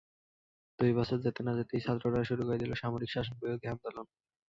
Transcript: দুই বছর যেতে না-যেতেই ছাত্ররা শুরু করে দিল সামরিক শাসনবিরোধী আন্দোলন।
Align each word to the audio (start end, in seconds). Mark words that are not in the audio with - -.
দুই 0.79 0.91
বছর 0.97 1.17
যেতে 1.19 1.41
না-যেতেই 1.43 1.83
ছাত্ররা 1.85 2.21
শুরু 2.29 2.41
করে 2.45 2.61
দিল 2.61 2.71
সামরিক 2.75 3.09
শাসনবিরোধী 3.11 3.65
আন্দোলন। 3.67 4.05